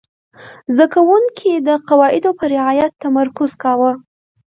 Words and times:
زده 0.75 0.85
کوونکي 0.93 1.51
د 1.67 1.69
قواعدو 1.87 2.29
په 2.39 2.45
رعایت 2.55 2.91
تمرکز 3.03 3.51
کاوه. 3.63 3.91